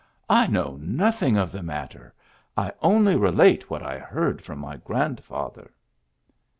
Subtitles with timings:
[0.31, 1.91] I know nothing of the mat
[2.55, 5.69] terI only relate what I heard from my grandfather."